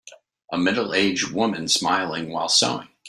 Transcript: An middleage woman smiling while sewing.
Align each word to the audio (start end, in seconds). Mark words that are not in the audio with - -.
An 0.51 0.63
middleage 0.63 1.29
woman 1.31 1.67
smiling 1.67 2.31
while 2.31 2.49
sewing. 2.49 2.87